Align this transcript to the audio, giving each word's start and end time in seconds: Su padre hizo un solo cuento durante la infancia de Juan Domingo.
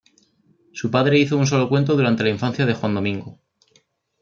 Su 0.73 0.89
padre 0.89 1.19
hizo 1.19 1.37
un 1.37 1.45
solo 1.45 1.69
cuento 1.69 1.95
durante 1.95 2.23
la 2.23 2.31
infancia 2.31 2.65
de 2.65 2.73
Juan 2.73 2.95
Domingo. 2.95 3.39